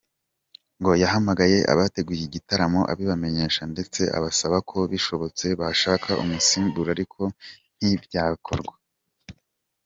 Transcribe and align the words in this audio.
Ngo 0.79 0.91
yahamagaye 1.01 1.57
abateguye 1.73 2.21
igitaramo 2.25 2.81
abibamenyesha 2.91 3.61
ndetse 3.73 4.01
abasaba 4.17 4.57
ko 4.69 4.77
bishobotse 4.91 5.45
bashaka 5.61 6.09
umusimbura 6.23 6.89
ariko 6.95 7.21
ntibyakorwa. 7.77 8.73